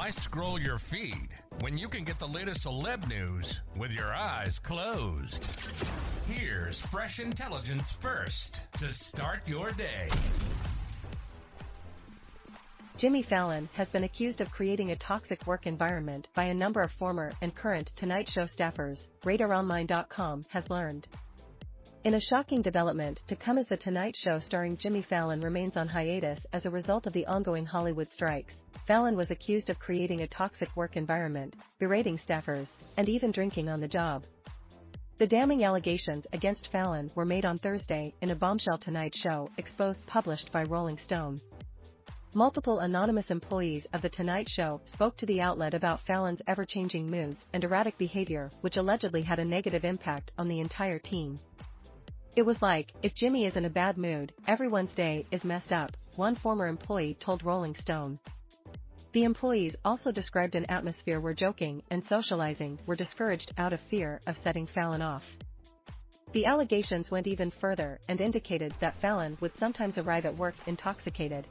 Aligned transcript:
Why 0.00 0.08
scroll 0.08 0.58
your 0.58 0.78
feed 0.78 1.28
when 1.60 1.76
you 1.76 1.86
can 1.86 2.04
get 2.04 2.18
the 2.18 2.26
latest 2.26 2.64
celeb 2.64 3.06
news 3.06 3.60
with 3.76 3.92
your 3.92 4.14
eyes 4.14 4.58
closed? 4.58 5.44
Here's 6.26 6.80
fresh 6.80 7.20
intelligence 7.20 7.92
first 7.92 8.66
to 8.78 8.94
start 8.94 9.46
your 9.46 9.72
day. 9.72 10.08
Jimmy 12.96 13.22
Fallon 13.22 13.68
has 13.74 13.90
been 13.90 14.04
accused 14.04 14.40
of 14.40 14.50
creating 14.50 14.90
a 14.90 14.96
toxic 14.96 15.46
work 15.46 15.66
environment 15.66 16.28
by 16.34 16.44
a 16.44 16.54
number 16.54 16.80
of 16.80 16.90
former 16.92 17.30
and 17.42 17.54
current 17.54 17.92
Tonight 17.94 18.26
Show 18.26 18.46
staffers, 18.46 19.00
RadarOnline.com 19.24 20.46
has 20.48 20.70
learned. 20.70 21.08
In 22.02 22.14
a 22.14 22.20
shocking 22.20 22.62
development 22.62 23.20
to 23.28 23.36
come 23.36 23.58
as 23.58 23.66
The 23.66 23.76
Tonight 23.76 24.16
Show 24.16 24.38
starring 24.38 24.78
Jimmy 24.78 25.02
Fallon 25.02 25.42
remains 25.42 25.76
on 25.76 25.86
hiatus 25.86 26.40
as 26.50 26.64
a 26.64 26.70
result 26.70 27.06
of 27.06 27.12
the 27.12 27.26
ongoing 27.26 27.66
Hollywood 27.66 28.10
strikes, 28.10 28.54
Fallon 28.86 29.18
was 29.18 29.30
accused 29.30 29.68
of 29.68 29.78
creating 29.78 30.22
a 30.22 30.26
toxic 30.26 30.74
work 30.74 30.96
environment, 30.96 31.56
berating 31.78 32.16
staffers, 32.16 32.68
and 32.96 33.06
even 33.10 33.30
drinking 33.30 33.68
on 33.68 33.80
the 33.80 33.86
job. 33.86 34.24
The 35.18 35.26
damning 35.26 35.62
allegations 35.62 36.26
against 36.32 36.72
Fallon 36.72 37.10
were 37.14 37.26
made 37.26 37.44
on 37.44 37.58
Thursday 37.58 38.14
in 38.22 38.30
a 38.30 38.34
bombshell 38.34 38.78
Tonight 38.78 39.14
Show 39.14 39.50
exposed 39.58 40.06
published 40.06 40.50
by 40.52 40.62
Rolling 40.62 40.96
Stone. 40.96 41.42
Multiple 42.32 42.78
anonymous 42.78 43.28
employees 43.28 43.86
of 43.92 44.00
The 44.00 44.08
Tonight 44.08 44.48
Show 44.48 44.80
spoke 44.86 45.18
to 45.18 45.26
the 45.26 45.42
outlet 45.42 45.74
about 45.74 46.00
Fallon's 46.06 46.40
ever-changing 46.46 47.10
moods 47.10 47.44
and 47.52 47.62
erratic 47.62 47.98
behavior 47.98 48.50
which 48.62 48.78
allegedly 48.78 49.20
had 49.20 49.38
a 49.38 49.44
negative 49.44 49.84
impact 49.84 50.32
on 50.38 50.48
the 50.48 50.60
entire 50.60 50.98
team. 50.98 51.38
It 52.40 52.46
was 52.46 52.62
like, 52.62 52.94
if 53.02 53.14
Jimmy 53.14 53.44
is 53.44 53.58
in 53.58 53.66
a 53.66 53.68
bad 53.68 53.98
mood, 53.98 54.32
everyone's 54.46 54.94
day 54.94 55.26
is 55.30 55.44
messed 55.44 55.72
up, 55.72 55.94
one 56.16 56.34
former 56.34 56.68
employee 56.68 57.18
told 57.20 57.44
Rolling 57.44 57.74
Stone. 57.74 58.18
The 59.12 59.24
employees 59.24 59.76
also 59.84 60.10
described 60.10 60.54
an 60.54 60.64
atmosphere 60.70 61.20
where 61.20 61.34
joking 61.34 61.82
and 61.90 62.02
socializing 62.02 62.78
were 62.86 62.96
discouraged 62.96 63.52
out 63.58 63.74
of 63.74 63.80
fear 63.80 64.22
of 64.26 64.38
setting 64.38 64.66
Fallon 64.66 65.02
off. 65.02 65.22
The 66.32 66.46
allegations 66.46 67.10
went 67.10 67.26
even 67.26 67.50
further 67.50 68.00
and 68.08 68.22
indicated 68.22 68.72
that 68.80 68.96
Fallon 69.02 69.36
would 69.42 69.54
sometimes 69.56 69.98
arrive 69.98 70.24
at 70.24 70.36
work 70.38 70.54
intoxicated. 70.66 71.46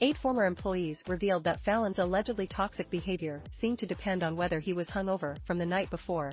Eight 0.00 0.16
former 0.16 0.46
employees 0.46 1.04
revealed 1.08 1.44
that 1.44 1.60
Fallon's 1.60 1.98
allegedly 1.98 2.46
toxic 2.46 2.88
behavior 2.88 3.42
seemed 3.52 3.80
to 3.80 3.86
depend 3.86 4.22
on 4.22 4.34
whether 4.34 4.60
he 4.60 4.72
was 4.72 4.88
hungover 4.88 5.36
from 5.44 5.58
the 5.58 5.66
night 5.66 5.90
before, 5.90 6.32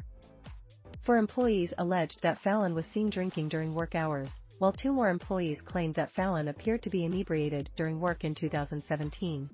Four 1.08 1.16
employees 1.16 1.74
alleged 1.78 2.22
that 2.24 2.38
Fallon 2.38 2.76
was 2.76 2.86
seen 2.86 3.10
drinking 3.10 3.48
during 3.48 3.74
work 3.74 3.96
hours, 3.96 4.42
while 4.60 4.74
two 4.74 4.92
more 4.92 5.10
employees 5.10 5.62
claimed 5.62 5.96
that 5.96 6.12
Fallon 6.12 6.50
appeared 6.50 6.84
to 6.84 6.90
be 6.90 7.06
inebriated 7.06 7.70
during 7.78 8.02
work 8.02 8.26
in 8.26 8.36
2017. 8.36 9.50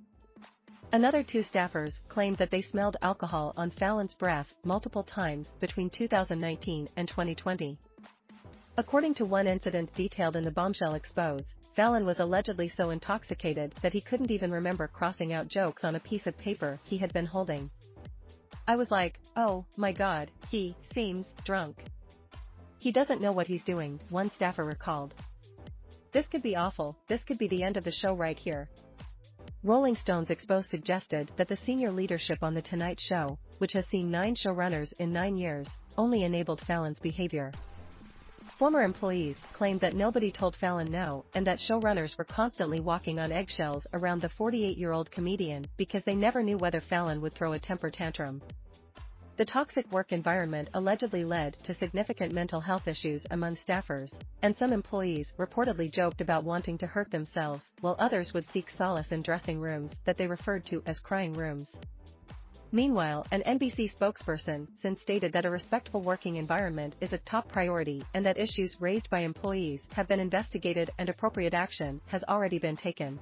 Another 0.91 1.21
two 1.21 1.43
staffers 1.43 1.93
claimed 2.09 2.37
that 2.37 2.49
they 2.49 2.63
smelled 2.63 2.97
alcohol 3.03 3.53
on 3.55 3.69
Fallon's 3.69 4.15
breath 4.15 4.52
multiple 4.63 5.03
times 5.03 5.53
between 5.59 5.92
2019 5.92 6.89
and 6.97 7.08
2020. 7.08 7.77
According 8.75 9.13
to 9.13 9.25
one 9.25 9.45
incident 9.45 9.93
detailed 9.93 10.36
in 10.36 10.43
the 10.43 10.49
bombshell 10.49 10.95
expose, 10.95 11.53
Fallon 11.75 12.03
was 12.03 12.19
allegedly 12.19 12.67
so 12.67 12.89
intoxicated 12.89 13.75
that 13.83 13.93
he 13.93 14.02
couldn't 14.02 14.31
even 14.31 14.49
remember 14.49 14.87
crossing 14.87 15.33
out 15.33 15.49
jokes 15.49 15.83
on 15.83 15.93
a 15.93 15.99
piece 15.99 16.25
of 16.25 16.36
paper 16.36 16.80
he 16.83 16.97
had 16.97 17.13
been 17.13 17.27
holding. 17.27 17.69
I 18.67 18.77
was 18.77 18.89
like, 18.91 19.19
oh, 19.35 19.65
my 19.75 19.91
god, 19.91 20.31
he 20.49 20.75
seems 20.93 21.27
drunk. 21.43 21.83
He 22.79 22.91
doesn't 22.91 23.21
know 23.21 23.33
what 23.33 23.47
he's 23.47 23.63
doing, 23.63 23.99
one 24.09 24.29
staffer 24.31 24.63
recalled. 24.63 25.13
This 26.13 26.27
could 26.27 26.43
be 26.43 26.55
awful, 26.55 26.97
this 27.07 27.23
could 27.23 27.37
be 27.37 27.47
the 27.47 27.63
end 27.63 27.75
of 27.75 27.83
the 27.83 27.91
show 27.91 28.13
right 28.13 28.37
here. 28.37 28.69
Rolling 29.63 29.95
Stone's 29.95 30.29
expose 30.29 30.69
suggested 30.69 31.31
that 31.35 31.47
the 31.47 31.55
senior 31.55 31.91
leadership 31.91 32.37
on 32.41 32.53
The 32.53 32.61
Tonight 32.61 32.99
Show, 32.99 33.37
which 33.57 33.73
has 33.73 33.85
seen 33.87 34.11
nine 34.11 34.35
showrunners 34.35 34.93
in 34.99 35.11
nine 35.11 35.35
years, 35.35 35.69
only 35.97 36.23
enabled 36.23 36.61
Fallon's 36.61 36.99
behavior. 36.99 37.51
Former 38.59 38.83
employees 38.83 39.36
claimed 39.52 39.80
that 39.80 39.95
nobody 39.95 40.31
told 40.31 40.55
Fallon 40.55 40.91
no 40.91 41.25
and 41.33 41.45
that 41.47 41.58
showrunners 41.58 42.15
were 42.19 42.23
constantly 42.23 42.80
walking 42.80 43.17
on 43.17 43.31
eggshells 43.31 43.87
around 43.93 44.21
the 44.21 44.30
48-year-old 44.30 45.09
comedian 45.09 45.65
because 45.75 46.03
they 46.03 46.14
never 46.14 46.43
knew 46.43 46.59
whether 46.59 46.80
Fallon 46.80 47.19
would 47.21 47.33
throw 47.33 47.53
a 47.53 47.59
temper 47.59 47.89
tantrum. 47.89 48.43
The 49.37 49.45
toxic 49.45 49.92
work 49.92 50.11
environment 50.11 50.69
allegedly 50.75 51.25
led 51.25 51.58
to 51.63 51.73
significant 51.73 52.31
mental 52.31 52.61
health 52.61 52.87
issues 52.87 53.25
among 53.31 53.55
staffers, 53.55 54.13
and 54.43 54.55
some 54.55 54.71
employees 54.71 55.33
reportedly 55.39 55.92
joked 55.92 56.21
about 56.21 56.43
wanting 56.43 56.77
to 56.77 56.86
hurt 56.87 57.09
themselves, 57.09 57.73
while 57.81 57.95
others 57.97 58.36
would 58.36 58.47
seek 58.52 58.69
solace 58.69 59.11
in 59.11 59.23
dressing 59.23 59.59
rooms 59.59 59.95
that 60.05 60.17
they 60.17 60.27
referred 60.27 60.63
to 60.65 60.83
as 60.86 60.99
crying 60.99 61.33
rooms. 61.33 61.75
Meanwhile, 62.76 63.28
an 63.32 63.44
NBC 63.44 63.95
spokesperson 63.95 64.67
since 64.82 65.00
stated 65.00 65.32
that 65.34 65.45
a 65.45 65.52
respectful 65.52 66.02
working 66.02 66.38
environment 66.38 66.95
is 67.02 67.14
a 67.14 67.20
top 67.20 67.48
priority 67.48 68.02
and 68.16 68.26
that 68.26 68.39
issues 68.39 68.82
raised 68.82 69.11
by 69.11 69.20
employees 69.20 69.84
have 69.94 70.08
been 70.08 70.20
investigated 70.20 70.89
and 70.98 71.08
appropriate 71.08 71.54
action 71.54 72.02
has 72.08 72.23
already 72.23 72.58
been 72.58 72.76
taken. 72.76 73.20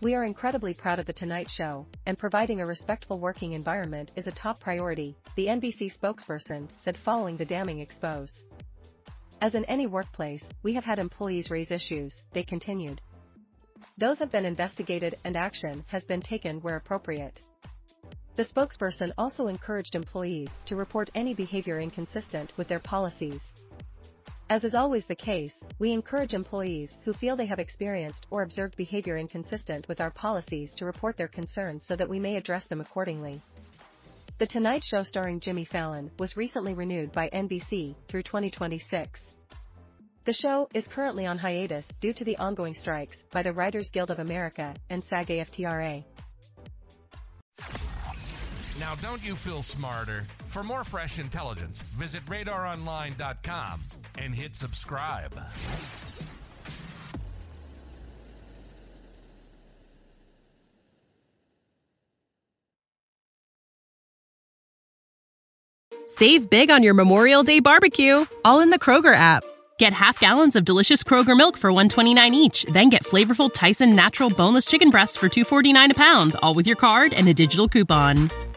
We 0.00 0.14
are 0.14 0.24
incredibly 0.24 0.72
proud 0.72 0.98
of 0.98 1.04
The 1.04 1.12
Tonight 1.12 1.50
Show, 1.50 1.84
and 2.06 2.18
providing 2.18 2.62
a 2.62 2.66
respectful 2.66 3.20
working 3.20 3.52
environment 3.52 4.10
is 4.16 4.26
a 4.26 4.32
top 4.32 4.58
priority, 4.58 5.14
the 5.36 5.48
NBC 5.48 5.92
spokesperson 5.94 6.66
said 6.82 6.96
following 6.96 7.36
the 7.36 7.44
damning 7.44 7.80
expose. 7.80 8.44
As 9.42 9.54
in 9.54 9.66
any 9.66 9.86
workplace, 9.86 10.44
we 10.62 10.72
have 10.72 10.84
had 10.84 10.98
employees 10.98 11.50
raise 11.50 11.70
issues, 11.70 12.14
they 12.32 12.42
continued. 12.42 13.02
Those 13.98 14.18
have 14.18 14.32
been 14.32 14.46
investigated 14.46 15.16
and 15.24 15.36
action 15.36 15.84
has 15.88 16.06
been 16.06 16.22
taken 16.22 16.62
where 16.62 16.76
appropriate. 16.76 17.42
The 18.36 18.44
spokesperson 18.44 19.12
also 19.16 19.46
encouraged 19.46 19.94
employees 19.94 20.50
to 20.66 20.76
report 20.76 21.10
any 21.14 21.32
behavior 21.32 21.80
inconsistent 21.80 22.52
with 22.58 22.68
their 22.68 22.78
policies. 22.78 23.40
As 24.50 24.62
is 24.62 24.74
always 24.74 25.06
the 25.06 25.14
case, 25.14 25.54
we 25.78 25.90
encourage 25.90 26.34
employees 26.34 26.92
who 27.02 27.14
feel 27.14 27.34
they 27.34 27.46
have 27.46 27.58
experienced 27.58 28.26
or 28.30 28.42
observed 28.42 28.76
behavior 28.76 29.16
inconsistent 29.16 29.88
with 29.88 30.02
our 30.02 30.10
policies 30.10 30.74
to 30.74 30.84
report 30.84 31.16
their 31.16 31.28
concerns 31.28 31.86
so 31.86 31.96
that 31.96 32.10
we 32.10 32.20
may 32.20 32.36
address 32.36 32.66
them 32.66 32.82
accordingly. 32.82 33.40
The 34.38 34.46
Tonight 34.46 34.84
Show 34.84 35.02
starring 35.02 35.40
Jimmy 35.40 35.64
Fallon 35.64 36.10
was 36.18 36.36
recently 36.36 36.74
renewed 36.74 37.12
by 37.12 37.30
NBC 37.30 37.94
through 38.06 38.24
2026. 38.24 39.18
The 40.26 40.32
show 40.34 40.68
is 40.74 40.86
currently 40.86 41.24
on 41.24 41.38
hiatus 41.38 41.86
due 42.02 42.12
to 42.12 42.24
the 42.24 42.36
ongoing 42.36 42.74
strikes 42.74 43.16
by 43.32 43.42
the 43.42 43.54
Writers 43.54 43.88
Guild 43.94 44.10
of 44.10 44.18
America 44.18 44.74
and 44.90 45.02
SAG-AFTRA. 45.04 46.04
Now, 48.78 48.94
don't 48.96 49.24
you 49.24 49.34
feel 49.34 49.62
smarter? 49.62 50.26
For 50.48 50.62
more 50.62 50.84
fresh 50.84 51.18
intelligence, 51.18 51.80
visit 51.80 52.24
radaronline.com 52.26 53.82
and 54.18 54.34
hit 54.34 54.54
subscribe. 54.54 55.32
Save 66.08 66.48
big 66.50 66.70
on 66.70 66.82
your 66.82 66.94
Memorial 66.94 67.42
Day 67.42 67.60
barbecue, 67.60 68.24
all 68.44 68.60
in 68.60 68.70
the 68.70 68.78
Kroger 68.78 69.14
app. 69.14 69.42
Get 69.78 69.92
half 69.92 70.20
gallons 70.20 70.56
of 70.56 70.64
delicious 70.64 71.02
Kroger 71.02 71.36
milk 71.36 71.56
for 71.56 71.70
129 71.72 72.32
each, 72.32 72.64
then 72.72 72.88
get 72.90 73.04
flavorful 73.04 73.52
Tyson 73.52 73.94
natural 73.94 74.30
boneless 74.30 74.66
chicken 74.66 74.90
breasts 74.90 75.16
for 75.16 75.28
249 75.28 75.90
a 75.90 75.94
pound, 75.94 76.36
all 76.42 76.54
with 76.54 76.66
your 76.66 76.76
card 76.76 77.12
and 77.12 77.28
a 77.28 77.34
digital 77.34 77.68
coupon. 77.68 78.30